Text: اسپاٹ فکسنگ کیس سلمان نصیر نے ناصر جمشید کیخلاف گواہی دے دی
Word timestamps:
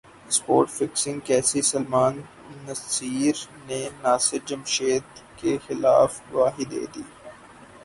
اسپاٹ 0.29 0.67
فکسنگ 0.77 1.19
کیس 1.27 1.49
سلمان 1.71 2.13
نصیر 2.65 3.35
نے 3.67 3.79
ناصر 4.01 4.39
جمشید 4.49 5.05
کیخلاف 5.37 6.11
گواہی 6.29 6.65
دے 6.71 6.83
دی 6.93 7.03